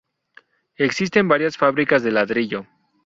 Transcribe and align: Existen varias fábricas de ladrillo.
Existen 0.77 1.27
varias 1.27 1.57
fábricas 1.57 2.01
de 2.01 2.09
ladrillo. 2.11 2.65